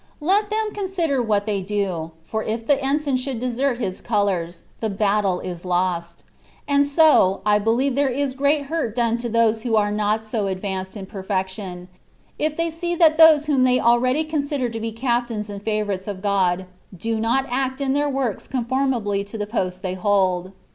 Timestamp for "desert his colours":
3.39-4.63